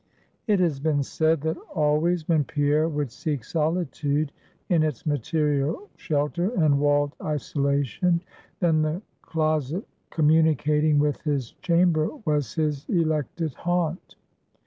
It 0.47 0.59
has 0.59 0.79
been 0.79 1.03
said, 1.03 1.41
that 1.41 1.57
always 1.75 2.27
when 2.27 2.43
Pierre 2.43 2.89
would 2.89 3.11
seek 3.11 3.43
solitude 3.43 4.31
in 4.67 4.81
its 4.81 5.05
material 5.05 5.89
shelter 5.95 6.49
and 6.57 6.79
walled 6.79 7.15
isolation, 7.21 8.21
then 8.61 8.81
the 8.81 9.03
closet 9.21 9.85
communicating 10.09 10.97
with 10.97 11.21
his 11.21 11.51
chamber 11.61 12.09
was 12.25 12.55
his 12.55 12.89
elected 12.89 13.53
haunt. 13.53 14.15